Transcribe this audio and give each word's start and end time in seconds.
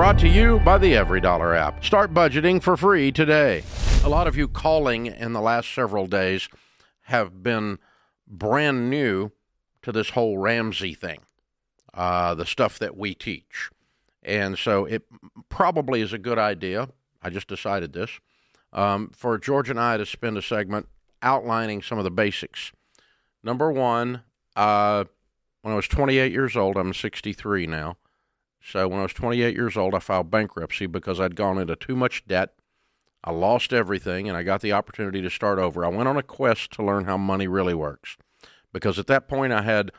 Brought 0.00 0.18
to 0.20 0.28
you 0.28 0.60
by 0.60 0.78
the 0.78 0.94
EveryDollar 0.94 1.54
app. 1.54 1.84
Start 1.84 2.14
budgeting 2.14 2.62
for 2.62 2.74
free 2.74 3.12
today. 3.12 3.62
A 4.02 4.08
lot 4.08 4.26
of 4.26 4.34
you 4.34 4.48
calling 4.48 5.04
in 5.04 5.34
the 5.34 5.42
last 5.42 5.74
several 5.74 6.06
days 6.06 6.48
have 7.02 7.42
been 7.42 7.78
brand 8.26 8.88
new 8.88 9.30
to 9.82 9.92
this 9.92 10.08
whole 10.08 10.38
Ramsey 10.38 10.94
thing, 10.94 11.20
uh, 11.92 12.34
the 12.34 12.46
stuff 12.46 12.78
that 12.78 12.96
we 12.96 13.14
teach. 13.14 13.68
And 14.22 14.56
so 14.56 14.86
it 14.86 15.02
probably 15.50 16.00
is 16.00 16.14
a 16.14 16.18
good 16.18 16.38
idea. 16.38 16.88
I 17.22 17.28
just 17.28 17.46
decided 17.46 17.92
this 17.92 18.20
um, 18.72 19.10
for 19.14 19.36
George 19.36 19.68
and 19.68 19.78
I 19.78 19.98
to 19.98 20.06
spend 20.06 20.38
a 20.38 20.42
segment 20.42 20.88
outlining 21.20 21.82
some 21.82 21.98
of 21.98 22.04
the 22.04 22.10
basics. 22.10 22.72
Number 23.44 23.70
one, 23.70 24.22
uh, 24.56 25.04
when 25.60 25.74
I 25.74 25.76
was 25.76 25.88
28 25.88 26.32
years 26.32 26.56
old, 26.56 26.78
I'm 26.78 26.94
63 26.94 27.66
now. 27.66 27.98
So 28.62 28.86
when 28.88 29.00
I 29.00 29.04
was 29.04 29.12
28 29.12 29.54
years 29.54 29.76
old, 29.76 29.94
I 29.94 29.98
filed 29.98 30.30
bankruptcy 30.30 30.86
because 30.86 31.18
I'd 31.18 31.36
gone 31.36 31.58
into 31.58 31.76
too 31.76 31.96
much 31.96 32.26
debt. 32.26 32.54
I 33.22 33.32
lost 33.32 33.72
everything 33.72 34.28
and 34.28 34.36
I 34.36 34.42
got 34.42 34.60
the 34.60 34.72
opportunity 34.72 35.20
to 35.22 35.30
start 35.30 35.58
over. 35.58 35.84
I 35.84 35.88
went 35.88 36.08
on 36.08 36.16
a 36.16 36.22
quest 36.22 36.72
to 36.72 36.84
learn 36.84 37.04
how 37.04 37.16
money 37.16 37.48
really 37.48 37.74
works 37.74 38.16
because 38.72 38.98
at 38.98 39.06
that 39.08 39.28
point 39.28 39.52
I 39.52 39.62
had 39.62 39.90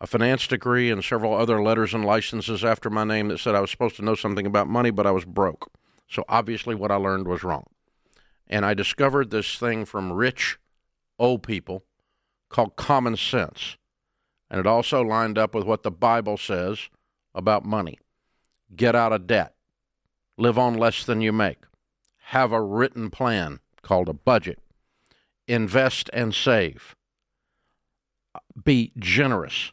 a 0.00 0.06
finance 0.06 0.46
degree 0.46 0.90
and 0.90 1.04
several 1.04 1.34
other 1.34 1.62
letters 1.62 1.92
and 1.92 2.04
licenses 2.04 2.64
after 2.64 2.88
my 2.88 3.04
name 3.04 3.28
that 3.28 3.38
said 3.38 3.54
I 3.54 3.60
was 3.60 3.70
supposed 3.70 3.96
to 3.96 4.04
know 4.04 4.14
something 4.14 4.46
about 4.46 4.66
money, 4.66 4.90
but 4.90 5.06
I 5.06 5.10
was 5.10 5.24
broke. 5.24 5.70
So 6.08 6.24
obviously 6.28 6.74
what 6.74 6.90
I 6.90 6.96
learned 6.96 7.28
was 7.28 7.44
wrong. 7.44 7.66
And 8.46 8.64
I 8.64 8.74
discovered 8.74 9.30
this 9.30 9.58
thing 9.58 9.84
from 9.84 10.12
rich 10.12 10.58
old 11.18 11.42
people 11.42 11.84
called 12.48 12.76
common 12.76 13.16
sense. 13.16 13.76
And 14.50 14.58
it 14.58 14.66
also 14.66 15.02
lined 15.02 15.38
up 15.38 15.54
with 15.54 15.64
what 15.64 15.82
the 15.82 15.90
Bible 15.90 16.36
says 16.36 16.88
about 17.34 17.64
money. 17.64 17.98
Get 18.74 18.94
out 18.94 19.12
of 19.12 19.26
debt, 19.26 19.54
live 20.36 20.58
on 20.58 20.74
less 20.74 21.04
than 21.04 21.20
you 21.20 21.32
make, 21.32 21.58
have 22.26 22.52
a 22.52 22.62
written 22.62 23.10
plan 23.10 23.60
called 23.82 24.08
a 24.08 24.12
budget, 24.12 24.60
invest 25.48 26.08
and 26.12 26.34
save, 26.34 26.94
be 28.62 28.92
generous. 28.98 29.72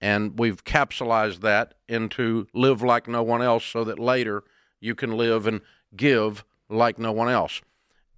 And 0.00 0.38
we've 0.38 0.64
capsulized 0.64 1.40
that 1.40 1.74
into 1.88 2.46
live 2.54 2.82
like 2.82 3.06
no 3.08 3.22
one 3.22 3.42
else 3.42 3.64
so 3.64 3.84
that 3.84 3.98
later 3.98 4.44
you 4.80 4.94
can 4.94 5.16
live 5.16 5.46
and 5.46 5.60
give 5.94 6.44
like 6.68 6.98
no 6.98 7.12
one 7.12 7.28
else. 7.28 7.60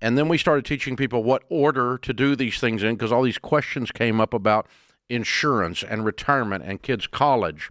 And 0.00 0.18
then 0.18 0.28
we 0.28 0.36
started 0.36 0.64
teaching 0.64 0.96
people 0.96 1.22
what 1.22 1.44
order 1.48 1.96
to 1.98 2.12
do 2.12 2.36
these 2.36 2.58
things 2.58 2.82
in 2.82 2.96
because 2.96 3.12
all 3.12 3.22
these 3.22 3.38
questions 3.38 3.90
came 3.90 4.20
up 4.20 4.34
about 4.34 4.66
insurance 5.12 5.82
and 5.82 6.04
retirement 6.04 6.64
and 6.64 6.82
kids' 6.82 7.06
college. 7.06 7.70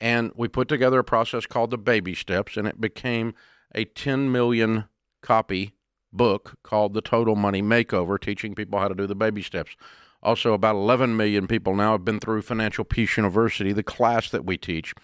And 0.00 0.32
we 0.34 0.48
put 0.48 0.68
together 0.68 1.00
a 1.00 1.04
process 1.04 1.46
called 1.46 1.70
the 1.70 1.78
Baby 1.78 2.14
Steps, 2.14 2.56
and 2.56 2.66
it 2.66 2.80
became 2.80 3.34
a 3.74 3.84
10 3.84 4.32
million 4.32 4.84
copy 5.22 5.74
book 6.12 6.56
called 6.62 6.94
The 6.94 7.02
Total 7.02 7.36
Money 7.36 7.62
Makeover, 7.62 8.18
teaching 8.18 8.54
people 8.54 8.78
how 8.78 8.88
to 8.88 8.94
do 8.94 9.06
the 9.06 9.14
baby 9.14 9.42
steps. 9.42 9.76
Also, 10.22 10.52
about 10.52 10.74
11 10.74 11.16
million 11.16 11.46
people 11.46 11.76
now 11.76 11.92
have 11.92 12.04
been 12.04 12.18
through 12.18 12.42
Financial 12.42 12.84
Peace 12.84 13.16
University, 13.16 13.72
the 13.72 13.82
class 13.82 14.30
that 14.30 14.44
we 14.44 14.56
teach. 14.56 14.94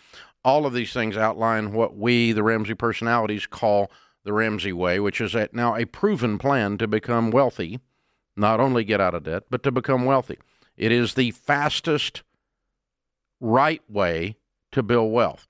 All 0.44 0.66
of 0.66 0.72
these 0.72 0.92
things 0.92 1.16
outline 1.16 1.72
what 1.72 1.96
we, 1.96 2.32
the 2.32 2.42
Ramsey 2.42 2.74
personalities, 2.74 3.46
call 3.46 3.90
the 4.24 4.32
Ramsey 4.32 4.72
Way, 4.72 4.98
which 5.00 5.20
is 5.20 5.36
now 5.52 5.76
a 5.76 5.84
proven 5.84 6.38
plan 6.38 6.78
to 6.78 6.88
become 6.88 7.30
wealthy, 7.30 7.78
not 8.36 8.58
only 8.58 8.82
get 8.84 9.00
out 9.00 9.14
of 9.14 9.24
debt, 9.24 9.44
but 9.50 9.62
to 9.62 9.70
become 9.70 10.04
wealthy. 10.04 10.38
It 10.76 10.92
is 10.92 11.14
the 11.14 11.30
fastest, 11.32 12.22
right 13.40 13.82
way 13.88 14.36
to 14.72 14.82
build 14.82 15.12
wealth. 15.12 15.46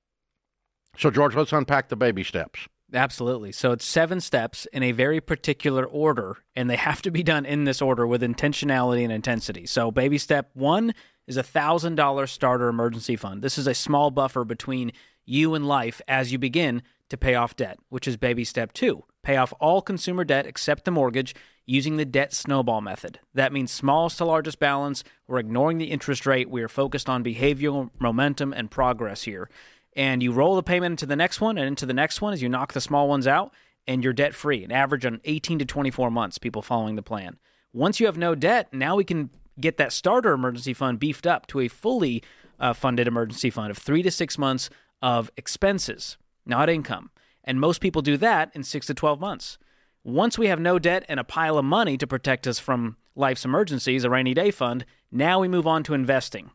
So, 0.97 1.11
George, 1.11 1.35
let's 1.35 1.53
unpack 1.53 1.89
the 1.89 1.97
baby 1.97 2.23
steps. 2.23 2.69
Absolutely. 2.93 3.51
So 3.51 3.73
it's 3.73 3.85
seven 3.85 4.21
steps 4.21 4.67
in 4.67 4.85
a 4.85 4.93
very 4.93 5.21
particular 5.21 5.85
order, 5.85 6.39
and 6.55 6.71
they 6.71 6.77
have 6.89 7.03
to 7.03 7.11
be 7.11 7.23
done 7.23 7.45
in 7.45 7.65
this 7.65 7.83
order 7.83 8.07
with 8.07 8.23
intentionality 8.23 9.03
and 9.03 9.13
intensity. 9.13 9.67
So, 9.67 9.91
baby 9.91 10.19
step 10.19 10.51
one 10.55 10.95
is 11.27 11.37
a 11.37 11.43
$1,000 11.43 12.29
starter 12.29 12.69
emergency 12.69 13.17
fund. 13.17 13.43
This 13.43 13.57
is 13.57 13.67
a 13.67 13.75
small 13.75 14.11
buffer 14.11 14.45
between 14.45 14.93
you 15.25 15.55
and 15.55 15.67
life 15.67 16.03
as 16.07 16.33
you 16.33 16.39
begin 16.39 16.83
to 17.11 17.17
pay 17.17 17.35
off 17.35 17.57
debt, 17.57 17.79
which 17.89 18.09
is 18.09 18.17
baby 18.17 18.45
step 18.45 18.73
two. 18.73 19.05
Pay 19.23 19.37
off 19.37 19.53
all 19.61 19.83
consumer 19.83 20.25
debt 20.25 20.47
except 20.47 20.85
the 20.85 20.91
mortgage 20.91 21.35
using 21.67 21.97
the 21.97 22.05
debt 22.05 22.33
snowball 22.33 22.81
method. 22.81 23.21
That 23.33 23.53
means 23.53 23.71
smallest 23.71 24.19
to 24.19 24.25
largest 24.25 24.59
balance. 24.59 25.03
We're 25.27 25.39
ignoring 25.39 25.79
the 25.79 25.87
interest 25.87 26.27
rate. 26.27 26.51
We 26.51 26.63
are 26.63 26.69
focused 26.69 27.09
on 27.09 27.25
behavioral 27.25 27.91
momentum 27.99 28.53
and 28.53 28.71
progress 28.71 29.23
here 29.23 29.49
and 29.97 30.23
you 30.23 30.33
roll 30.33 30.57
the 30.57 30.63
payment 30.63 30.95
into 30.95 31.07
the 31.07 31.17
next 31.17 31.41
one 31.41 31.57
and 31.59 31.67
into 31.67 31.87
the 31.87 31.95
next 31.95 32.21
one 32.21 32.33
as 32.33 32.43
you 32.43 32.49
knock 32.49 32.73
the 32.73 32.81
small 32.81 33.09
ones 33.09 33.27
out, 33.27 33.53
and 33.87 34.03
you're 34.03 34.13
debt 34.13 34.35
free. 34.35 34.65
An 34.65 34.73
average 34.73 35.07
on 35.07 35.21
18 35.25 35.61
to 35.61 35.65
24 35.65 36.11
months, 36.11 36.39
people 36.39 36.63
following 36.63 36.97
the 36.97 37.03
plan. 37.03 37.39
Once 37.73 38.01
you 38.01 38.07
have 38.07 38.17
no 38.17 38.35
debt, 38.35 38.73
now 38.73 38.97
we 38.97 39.05
can 39.05 39.31
get 39.61 39.77
that 39.77 39.93
starter 39.93 40.33
emergency 40.33 40.75
fund 40.75 40.99
beefed 40.99 41.27
up 41.27 41.47
to 41.47 41.61
a 41.61 41.69
fully 41.69 42.23
uh, 42.59 42.73
funded 42.73 43.07
emergency 43.07 43.51
fund 43.51 43.71
of 43.71 43.79
three 43.79 44.03
to 44.03 44.11
six 44.11 44.39
months 44.39 44.71
of 45.03 45.31
expenses, 45.37 46.17
not 46.47 46.69
income. 46.69 47.11
And 47.43 47.61
most 47.61 47.81
people 47.81 48.03
do 48.03 48.17
that 48.17 48.51
in 48.55 48.63
six 48.63 48.87
to 48.87 48.95
12 48.95 49.21
months. 49.21 49.59
Once 50.03 50.39
we 50.39 50.49
have 50.49 50.61
no 50.61 50.79
debt 50.79 51.05
and 51.09 51.19
a 51.19 51.25
pile 51.25 51.59
of 51.59 51.65
money 51.65 51.97
to 51.97 52.07
protect 52.07 52.47
us 52.47 52.59
from 52.59 52.97
life's 53.17 53.45
emergencies, 53.45 54.05
a 54.05 54.11
rainy 54.11 54.35
day 54.35 54.51
fund, 54.51 54.85
now 55.11 55.39
we 55.39 55.49
move 55.49 55.67
on 55.67 55.83
to 55.83 55.95
investing. 55.95 56.51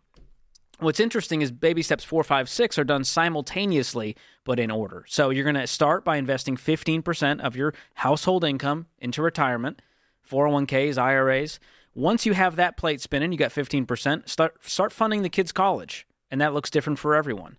What's 0.79 0.99
interesting 0.99 1.41
is 1.41 1.51
baby 1.51 1.81
steps 1.81 2.03
four, 2.03 2.23
five, 2.23 2.47
six 2.47 2.77
are 2.77 2.85
done 2.85 3.03
simultaneously, 3.03 4.15
but 4.45 4.59
in 4.59 4.71
order. 4.71 5.03
So 5.07 5.29
you're 5.29 5.43
going 5.43 5.55
to 5.55 5.67
start 5.67 6.05
by 6.05 6.17
investing 6.17 6.55
15% 6.55 7.41
of 7.41 7.55
your 7.55 7.73
household 7.95 8.45
income 8.45 8.87
into 8.99 9.21
retirement, 9.21 9.81
401ks, 10.29 10.97
IRAs. 10.97 11.59
Once 11.93 12.25
you 12.25 12.33
have 12.33 12.55
that 12.55 12.77
plate 12.77 13.01
spinning, 13.01 13.31
you 13.31 13.37
got 13.37 13.51
15%, 13.51 14.29
start, 14.29 14.63
start 14.63 14.93
funding 14.93 15.21
the 15.21 15.29
kids' 15.29 15.51
college. 15.51 16.07
And 16.31 16.39
that 16.39 16.53
looks 16.53 16.69
different 16.69 16.99
for 16.99 17.15
everyone. 17.15 17.57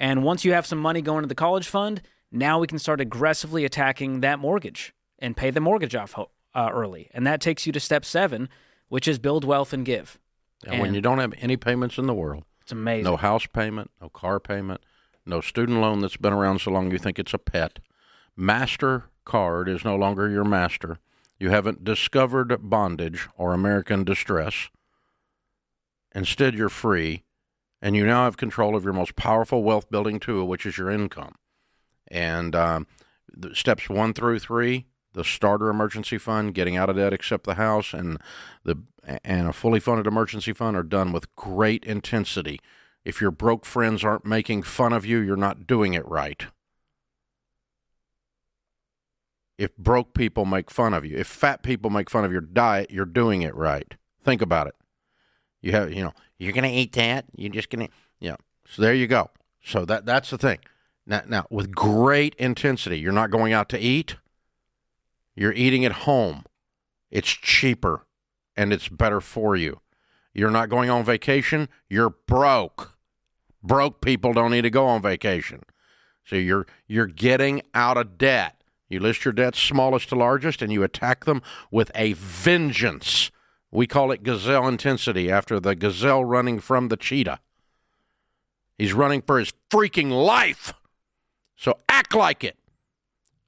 And 0.00 0.24
once 0.24 0.46
you 0.46 0.54
have 0.54 0.66
some 0.66 0.78
money 0.78 1.02
going 1.02 1.22
to 1.22 1.28
the 1.28 1.34
college 1.34 1.68
fund, 1.68 2.00
now 2.32 2.58
we 2.58 2.66
can 2.66 2.78
start 2.78 3.00
aggressively 3.02 3.66
attacking 3.66 4.20
that 4.20 4.38
mortgage 4.38 4.94
and 5.18 5.36
pay 5.36 5.50
the 5.50 5.60
mortgage 5.60 5.94
off 5.94 6.18
uh, 6.18 6.70
early. 6.72 7.10
And 7.12 7.26
that 7.26 7.42
takes 7.42 7.66
you 7.66 7.72
to 7.72 7.80
step 7.80 8.06
seven, 8.06 8.48
which 8.88 9.06
is 9.06 9.18
build 9.18 9.44
wealth 9.44 9.74
and 9.74 9.84
give. 9.84 10.18
And, 10.64 10.74
and 10.74 10.82
when 10.82 10.94
you 10.94 11.02
don't 11.02 11.18
have 11.18 11.34
any 11.38 11.58
payments 11.58 11.98
in 11.98 12.06
the 12.06 12.14
world, 12.14 12.44
it's 12.62 12.72
amazing. 12.72 13.04
No 13.04 13.16
house 13.16 13.46
payment, 13.46 13.90
no 14.00 14.08
car 14.08 14.40
payment, 14.40 14.80
no 15.26 15.42
student 15.42 15.80
loan 15.80 16.00
that's 16.00 16.16
been 16.16 16.32
around 16.32 16.60
so 16.60 16.70
long 16.70 16.90
you 16.90 16.98
think 16.98 17.18
it's 17.18 17.34
a 17.34 17.38
pet. 17.38 17.78
Master 18.34 19.04
card 19.26 19.68
is 19.68 19.84
no 19.84 19.96
longer 19.96 20.30
your 20.30 20.44
master. 20.44 20.98
You 21.38 21.50
haven't 21.50 21.84
discovered 21.84 22.56
bondage 22.70 23.28
or 23.36 23.52
American 23.52 24.04
distress. 24.04 24.70
Instead, 26.14 26.54
you're 26.54 26.68
free, 26.68 27.22
and 27.82 27.96
you 27.96 28.06
now 28.06 28.24
have 28.24 28.36
control 28.36 28.76
of 28.76 28.84
your 28.84 28.92
most 28.92 29.16
powerful 29.16 29.62
wealth 29.62 29.90
building 29.90 30.20
tool, 30.20 30.46
which 30.46 30.66
is 30.66 30.78
your 30.78 30.90
income. 30.90 31.34
And 32.08 32.54
um, 32.54 32.86
steps 33.52 33.88
one 33.88 34.12
through 34.12 34.40
three 34.40 34.86
the 35.12 35.24
starter 35.24 35.68
emergency 35.68 36.18
fund, 36.18 36.54
getting 36.54 36.76
out 36.76 36.88
of 36.88 36.96
debt 36.96 37.12
except 37.12 37.44
the 37.44 37.54
house, 37.54 37.92
and 37.92 38.18
the 38.64 38.76
and 39.24 39.48
a 39.48 39.52
fully 39.52 39.80
funded 39.80 40.06
emergency 40.06 40.52
fund 40.52 40.76
are 40.76 40.82
done 40.82 41.12
with 41.12 41.34
great 41.36 41.84
intensity. 41.84 42.60
If 43.04 43.20
your 43.20 43.30
broke 43.30 43.64
friends 43.64 44.04
aren't 44.04 44.26
making 44.26 44.62
fun 44.62 44.92
of 44.92 45.06
you, 45.06 45.18
you're 45.18 45.36
not 45.36 45.66
doing 45.66 45.94
it 45.94 46.06
right. 46.06 46.46
If 49.58 49.76
broke 49.76 50.14
people 50.14 50.44
make 50.44 50.70
fun 50.70 50.94
of 50.94 51.04
you, 51.04 51.16
if 51.16 51.26
fat 51.26 51.62
people 51.62 51.90
make 51.90 52.10
fun 52.10 52.24
of 52.24 52.32
your 52.32 52.40
diet, 52.40 52.90
you're 52.90 53.04
doing 53.04 53.42
it 53.42 53.54
right. 53.54 53.94
Think 54.22 54.42
about 54.42 54.66
it. 54.66 54.74
You 55.62 55.72
have, 55.72 55.92
you 55.92 56.02
know, 56.04 56.12
you're 56.40 56.52
going 56.52 56.64
to 56.64 56.70
eat 56.70 56.92
that. 56.94 57.26
You're 57.36 57.52
just 57.52 57.70
going 57.70 57.86
to, 57.86 58.28
know. 58.28 58.36
So 58.66 58.82
there 58.82 58.94
you 58.94 59.06
go. 59.06 59.30
So 59.62 59.84
that 59.84 60.06
that's 60.06 60.30
the 60.30 60.38
thing. 60.38 60.58
Now, 61.06 61.22
now 61.26 61.46
with 61.50 61.74
great 61.74 62.34
intensity, 62.36 62.98
you're 62.98 63.12
not 63.12 63.30
going 63.30 63.52
out 63.52 63.68
to 63.70 63.78
eat. 63.78 64.16
You're 65.36 65.52
eating 65.52 65.84
at 65.84 65.92
home. 65.92 66.44
It's 67.10 67.28
cheaper 67.28 68.06
and 68.56 68.72
it's 68.72 68.88
better 68.88 69.20
for 69.20 69.54
you. 69.54 69.80
You're 70.32 70.50
not 70.50 70.68
going 70.68 70.88
on 70.90 71.04
vacation, 71.04 71.68
you're 71.88 72.10
broke. 72.10 72.96
Broke 73.62 74.00
people 74.00 74.32
don't 74.32 74.52
need 74.52 74.62
to 74.62 74.70
go 74.70 74.86
on 74.86 75.02
vacation. 75.02 75.62
So 76.24 76.36
you're 76.36 76.66
you're 76.86 77.06
getting 77.06 77.62
out 77.74 77.98
of 77.98 78.16
debt. 78.16 78.62
You 78.88 79.00
list 79.00 79.24
your 79.24 79.32
debts 79.32 79.58
smallest 79.58 80.08
to 80.08 80.14
largest 80.14 80.62
and 80.62 80.72
you 80.72 80.82
attack 80.82 81.24
them 81.24 81.42
with 81.70 81.90
a 81.94 82.14
vengeance. 82.14 83.30
We 83.72 83.86
call 83.86 84.10
it 84.10 84.22
gazelle 84.22 84.66
intensity 84.66 85.30
after 85.30 85.60
the 85.60 85.74
gazelle 85.74 86.24
running 86.24 86.58
from 86.58 86.88
the 86.88 86.96
cheetah. 86.96 87.40
He's 88.76 88.92
running 88.92 89.22
for 89.22 89.38
his 89.38 89.52
freaking 89.70 90.10
life. 90.10 90.72
So 91.56 91.78
act 91.88 92.14
like 92.14 92.42
it. 92.42 92.56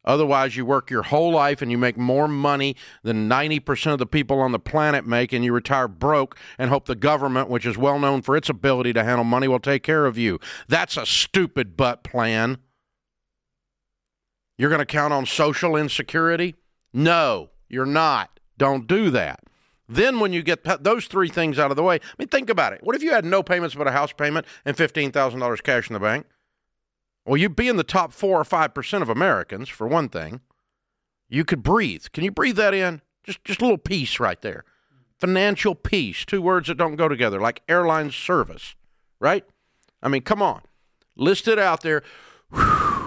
Otherwise, 0.05 0.57
you 0.57 0.67
work 0.67 0.91
your 0.91 1.05
whole 1.05 1.33
life 1.33 1.63
and 1.63 1.71
you 1.71 1.79
make 1.79 1.97
more 1.97 2.27
money 2.27 2.75
than 3.03 3.29
90% 3.29 3.93
of 3.93 3.99
the 3.99 4.07
people 4.07 4.41
on 4.41 4.53
the 4.53 4.59
planet 4.59 5.07
make, 5.07 5.33
and 5.33 5.45
you 5.45 5.53
retire 5.53 5.87
broke 5.87 6.37
and 6.59 6.71
hope 6.71 6.87
the 6.87 6.97
government, 6.97 7.49
which 7.49 7.65
is 7.65 7.79
well 7.79 7.99
known 7.99 8.21
for 8.21 8.37
its 8.37 8.49
ability 8.49 8.93
to 8.93 9.05
handle 9.05 9.25
money, 9.25 9.47
will 9.47 9.61
take 9.61 9.83
care 9.83 10.07
of 10.07 10.19
you. 10.19 10.41
That's 10.67 10.97
a 10.97 11.07
stupid 11.07 11.77
butt 11.77 12.03
plan. 12.03 12.59
You're 14.59 14.71
going 14.71 14.81
to 14.81 14.87
count 14.87 15.13
on 15.13 15.25
social 15.25 15.77
insecurity? 15.77 16.57
No, 16.93 17.51
you're 17.69 17.87
not. 17.87 18.41
Don't 18.59 18.87
do 18.87 19.09
that. 19.11 19.41
Then, 19.89 20.21
when 20.21 20.33
you 20.33 20.43
get 20.43 20.65
those 20.83 21.07
three 21.07 21.29
things 21.29 21.59
out 21.59 21.71
of 21.71 21.77
the 21.77 21.83
way, 21.83 21.97
I 21.97 22.15
mean, 22.19 22.29
think 22.29 22.49
about 22.49 22.73
it. 22.73 22.81
What 22.83 22.97
if 22.97 23.03
you 23.03 23.11
had 23.11 23.25
no 23.25 23.43
payments 23.43 23.75
but 23.75 23.87
a 23.87 23.93
house 23.93 24.13
payment 24.13 24.47
and 24.65 24.77
$15,000 24.77 25.63
cash 25.63 25.89
in 25.89 25.95
the 25.95 26.01
bank? 26.01 26.27
Well, 27.27 27.37
you'd 27.37 27.57
be 27.57 27.69
in 27.69 27.77
the 27.77 27.85
top 27.85 28.13
four 28.13 28.41
or 28.41 28.45
5% 28.45 29.03
of 29.03 29.09
Americans, 29.09 29.69
for 29.69 29.87
one 29.87 30.09
thing. 30.09 30.41
You 31.29 31.45
could 31.45 31.63
breathe. 31.63 32.07
Can 32.13 32.25
you 32.25 32.31
breathe 32.31 32.57
that 32.57 32.75
in? 32.75 33.03
Just, 33.25 33.45
just 33.45 33.61
a 33.61 33.65
little 33.65 33.79
peace 33.79 34.19
right 34.19 34.41
there. 34.41 34.65
Financial 35.21 35.75
peace, 35.75 36.25
two 36.25 36.43
words 36.43 36.69
that 36.69 36.77
don't 36.77 36.97
go 36.97 37.09
together, 37.09 37.41
like 37.41 37.63
airline 37.69 38.11
service, 38.11 38.75
right? 39.21 39.45
I 40.03 40.09
mean, 40.09 40.23
come 40.23 40.43
on. 40.43 40.63
List 41.17 41.47
it 41.47 41.59
out 41.59 41.83
there. 41.83 42.03
Whew 42.51 43.02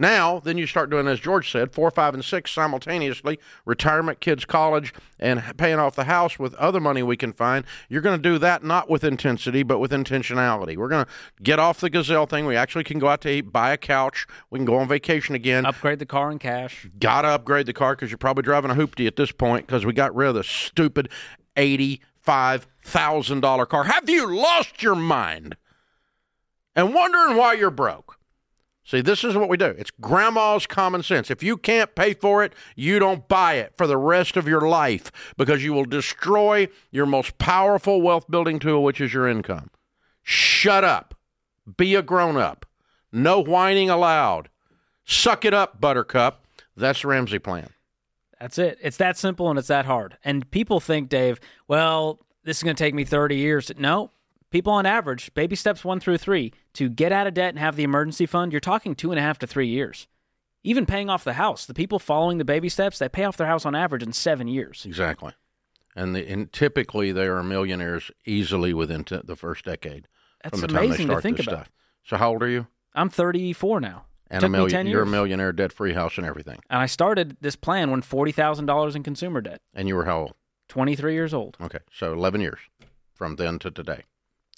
now, 0.00 0.40
then 0.40 0.56
you 0.56 0.66
start 0.66 0.90
doing, 0.90 1.06
as 1.06 1.20
George 1.20 1.52
said, 1.52 1.72
four, 1.72 1.90
five, 1.90 2.14
and 2.14 2.24
six 2.24 2.50
simultaneously 2.50 3.38
retirement, 3.66 4.20
kids' 4.20 4.46
college, 4.46 4.94
and 5.18 5.42
paying 5.58 5.78
off 5.78 5.94
the 5.94 6.04
house 6.04 6.38
with 6.38 6.54
other 6.54 6.80
money 6.80 7.02
we 7.02 7.16
can 7.16 7.34
find. 7.34 7.66
You're 7.88 8.00
going 8.00 8.16
to 8.16 8.22
do 8.22 8.38
that 8.38 8.64
not 8.64 8.88
with 8.88 9.04
intensity, 9.04 9.62
but 9.62 9.78
with 9.78 9.90
intentionality. 9.90 10.74
We're 10.76 10.88
going 10.88 11.04
to 11.04 11.10
get 11.42 11.58
off 11.58 11.80
the 11.80 11.90
gazelle 11.90 12.24
thing. 12.26 12.46
We 12.46 12.56
actually 12.56 12.84
can 12.84 12.98
go 12.98 13.08
out 13.08 13.20
to 13.22 13.30
eat, 13.30 13.52
buy 13.52 13.72
a 13.72 13.76
couch. 13.76 14.26
We 14.48 14.58
can 14.58 14.64
go 14.64 14.76
on 14.76 14.88
vacation 14.88 15.34
again. 15.34 15.66
Upgrade 15.66 15.98
the 15.98 16.06
car 16.06 16.32
in 16.32 16.38
cash. 16.38 16.88
Got 16.98 17.22
to 17.22 17.28
upgrade 17.28 17.66
the 17.66 17.74
car 17.74 17.94
because 17.94 18.10
you're 18.10 18.18
probably 18.18 18.42
driving 18.42 18.70
a 18.70 18.74
hoopty 18.74 19.06
at 19.06 19.16
this 19.16 19.32
point 19.32 19.66
because 19.66 19.84
we 19.84 19.92
got 19.92 20.14
rid 20.14 20.30
of 20.30 20.34
the 20.34 20.44
stupid 20.44 21.10
$85,000 21.56 23.68
car. 23.68 23.84
Have 23.84 24.08
you 24.08 24.34
lost 24.34 24.82
your 24.82 24.94
mind? 24.94 25.56
And 26.74 26.94
wondering 26.94 27.36
why 27.36 27.52
you're 27.54 27.70
broke? 27.70 28.19
See, 28.84 29.00
this 29.00 29.22
is 29.22 29.36
what 29.36 29.48
we 29.48 29.56
do. 29.56 29.74
It's 29.78 29.90
grandma's 29.90 30.66
common 30.66 31.02
sense. 31.02 31.30
If 31.30 31.42
you 31.42 31.56
can't 31.56 31.94
pay 31.94 32.14
for 32.14 32.42
it, 32.42 32.54
you 32.74 32.98
don't 32.98 33.28
buy 33.28 33.54
it 33.54 33.74
for 33.76 33.86
the 33.86 33.96
rest 33.98 34.36
of 34.36 34.48
your 34.48 34.62
life 34.62 35.12
because 35.36 35.62
you 35.62 35.72
will 35.72 35.84
destroy 35.84 36.68
your 36.90 37.06
most 37.06 37.38
powerful 37.38 38.02
wealth 38.02 38.28
building 38.30 38.58
tool, 38.58 38.82
which 38.82 39.00
is 39.00 39.14
your 39.14 39.28
income. 39.28 39.70
Shut 40.22 40.82
up. 40.82 41.14
Be 41.76 41.94
a 41.94 42.02
grown 42.02 42.36
up. 42.36 42.66
No 43.12 43.40
whining 43.40 43.90
allowed. 43.90 44.48
Suck 45.04 45.44
it 45.44 45.54
up, 45.54 45.80
Buttercup. 45.80 46.44
That's 46.76 47.02
the 47.02 47.08
Ramsey 47.08 47.38
plan. 47.38 47.70
That's 48.40 48.58
it. 48.58 48.78
It's 48.80 48.96
that 48.96 49.18
simple 49.18 49.50
and 49.50 49.58
it's 49.58 49.68
that 49.68 49.84
hard. 49.84 50.16
And 50.24 50.50
people 50.50 50.80
think, 50.80 51.08
Dave, 51.08 51.38
well, 51.68 52.20
this 52.44 52.56
is 52.58 52.62
going 52.62 52.74
to 52.74 52.82
take 52.82 52.94
me 52.94 53.04
30 53.04 53.36
years. 53.36 53.70
No, 53.76 54.12
people 54.50 54.72
on 54.72 54.86
average, 54.86 55.32
baby 55.34 55.56
steps 55.56 55.84
one 55.84 56.00
through 56.00 56.18
three, 56.18 56.52
to 56.74 56.88
get 56.88 57.12
out 57.12 57.26
of 57.26 57.34
debt 57.34 57.50
and 57.50 57.58
have 57.58 57.76
the 57.76 57.82
emergency 57.82 58.26
fund, 58.26 58.52
you're 58.52 58.60
talking 58.60 58.94
two 58.94 59.10
and 59.10 59.18
a 59.18 59.22
half 59.22 59.38
to 59.38 59.46
three 59.46 59.68
years. 59.68 60.06
Even 60.62 60.84
paying 60.84 61.08
off 61.08 61.24
the 61.24 61.34
house, 61.34 61.64
the 61.64 61.74
people 61.74 61.98
following 61.98 62.38
the 62.38 62.44
baby 62.44 62.68
steps, 62.68 62.98
they 62.98 63.08
pay 63.08 63.24
off 63.24 63.36
their 63.36 63.46
house 63.46 63.64
on 63.64 63.74
average 63.74 64.02
in 64.02 64.12
seven 64.12 64.46
years. 64.46 64.84
Exactly. 64.84 65.32
And, 65.96 66.14
the, 66.14 66.28
and 66.30 66.52
typically 66.52 67.12
they 67.12 67.26
are 67.26 67.42
millionaires 67.42 68.10
easily 68.26 68.74
within 68.74 69.04
t- 69.04 69.20
the 69.24 69.36
first 69.36 69.64
decade. 69.64 70.06
That's 70.42 70.60
from 70.60 70.68
the 70.68 70.78
amazing 70.78 70.90
time 70.90 70.98
they 70.98 71.04
start 71.04 71.22
to 71.22 71.28
think 71.28 71.40
about. 71.40 71.54
Stuff. 71.54 71.70
So 72.04 72.16
how 72.16 72.32
old 72.32 72.42
are 72.42 72.48
you? 72.48 72.66
I'm 72.94 73.08
34 73.08 73.80
now. 73.80 74.04
And 74.30 74.42
Took 74.42 74.48
a 74.48 74.50
million, 74.50 74.70
10 74.70 74.86
you're 74.86 75.02
a 75.02 75.06
millionaire, 75.06 75.52
debt 75.52 75.72
free 75.72 75.92
house 75.92 76.16
and 76.16 76.26
everything. 76.26 76.60
And 76.70 76.80
I 76.80 76.86
started 76.86 77.36
this 77.40 77.56
plan 77.56 77.90
when 77.90 78.00
$40,000 78.00 78.94
in 78.94 79.02
consumer 79.02 79.40
debt. 79.40 79.60
And 79.74 79.88
you 79.88 79.96
were 79.96 80.04
how 80.04 80.20
old? 80.20 80.34
23 80.68 81.14
years 81.14 81.34
old. 81.34 81.56
Okay, 81.60 81.80
so 81.92 82.12
11 82.12 82.40
years 82.40 82.60
from 83.12 83.36
then 83.36 83.58
to 83.58 83.72
today. 83.72 84.04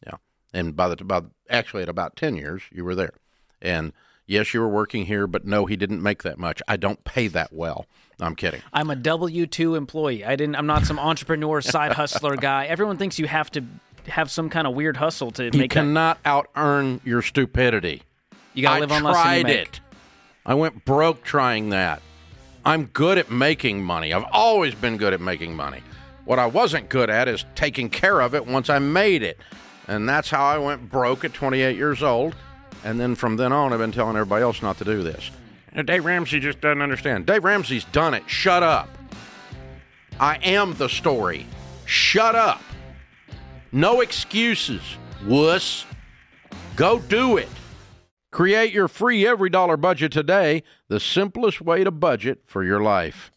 Yeah, 0.06 0.16
and 0.52 0.74
by 0.76 0.88
the 0.88 0.96
by, 1.04 1.22
actually 1.50 1.82
at 1.82 1.88
about 1.88 2.16
10 2.16 2.36
years 2.36 2.62
you 2.72 2.84
were 2.84 2.94
there, 2.94 3.14
and 3.60 3.92
yes, 4.26 4.54
you 4.54 4.60
were 4.60 4.68
working 4.68 5.06
here, 5.06 5.26
but 5.26 5.44
no, 5.44 5.66
he 5.66 5.76
didn't 5.76 6.02
make 6.02 6.22
that 6.22 6.38
much. 6.38 6.62
I 6.68 6.76
don't 6.76 7.02
pay 7.04 7.28
that 7.28 7.52
well. 7.52 7.86
I'm 8.20 8.36
kidding. 8.36 8.62
I'm 8.72 8.88
a 8.90 8.96
W 8.96 9.46
two 9.46 9.74
employee. 9.74 10.24
I 10.24 10.36
didn't. 10.36 10.54
I'm 10.54 10.66
not 10.66 10.84
some 10.86 10.98
entrepreneur 10.98 11.60
side 11.60 11.92
hustler 11.92 12.36
guy. 12.36 12.66
Everyone 12.66 12.96
thinks 12.96 13.18
you 13.18 13.26
have 13.26 13.50
to 13.52 13.64
have 14.08 14.30
some 14.30 14.48
kind 14.48 14.66
of 14.66 14.74
weird 14.74 14.96
hustle 14.96 15.30
to 15.32 15.44
You 15.44 15.50
make 15.52 15.62
You 15.62 15.68
cannot 15.68 16.18
out 16.24 16.48
earn 16.56 17.00
your 17.04 17.22
stupidity. 17.22 18.02
You 18.54 18.62
gotta 18.62 18.76
I 18.76 18.80
live 18.80 18.92
on 18.92 19.02
less 19.02 19.16
than 19.16 19.36
you 19.36 19.42
tried 19.42 19.46
make. 19.46 19.68
it. 19.68 19.80
I 20.44 20.54
went 20.54 20.84
broke 20.84 21.22
trying 21.24 21.70
that. 21.70 22.02
I'm 22.64 22.84
good 22.86 23.18
at 23.18 23.30
making 23.30 23.82
money. 23.82 24.12
I've 24.12 24.26
always 24.30 24.74
been 24.74 24.96
good 24.96 25.12
at 25.12 25.20
making 25.20 25.56
money. 25.56 25.80
What 26.24 26.38
I 26.38 26.46
wasn't 26.46 26.88
good 26.88 27.10
at 27.10 27.26
is 27.26 27.44
taking 27.56 27.90
care 27.90 28.20
of 28.20 28.34
it 28.34 28.46
once 28.46 28.70
I 28.70 28.78
made 28.78 29.22
it. 29.24 29.38
And 29.88 30.08
that's 30.08 30.30
how 30.30 30.44
I 30.44 30.58
went 30.58 30.90
broke 30.90 31.24
at 31.24 31.34
28 31.34 31.76
years 31.76 32.02
old. 32.02 32.34
And 32.84 32.98
then 32.98 33.14
from 33.14 33.36
then 33.36 33.52
on, 33.52 33.72
I've 33.72 33.78
been 33.78 33.92
telling 33.92 34.16
everybody 34.16 34.42
else 34.42 34.62
not 34.62 34.78
to 34.78 34.84
do 34.84 35.02
this. 35.02 35.30
Dave 35.84 36.04
Ramsey 36.04 36.38
just 36.40 36.60
doesn't 36.60 36.82
understand. 36.82 37.26
Dave 37.26 37.44
Ramsey's 37.44 37.84
done 37.86 38.14
it. 38.14 38.28
Shut 38.28 38.62
up. 38.62 38.88
I 40.20 40.36
am 40.42 40.74
the 40.74 40.88
story. 40.88 41.46
Shut 41.86 42.34
up. 42.34 42.62
No 43.72 44.02
excuses, 44.02 44.82
wuss. 45.26 45.86
Go 46.76 46.98
do 46.98 47.38
it. 47.38 47.48
Create 48.30 48.72
your 48.72 48.86
free 48.86 49.24
EveryDollar 49.24 49.80
budget 49.80 50.12
today, 50.12 50.62
the 50.88 51.00
simplest 51.00 51.60
way 51.60 51.84
to 51.84 51.90
budget 51.90 52.42
for 52.46 52.62
your 52.62 52.80
life. 52.82 53.31